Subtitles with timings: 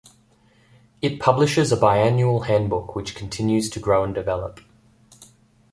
[0.99, 4.59] It publishes a bi-annual handbook which continues to grow and develop.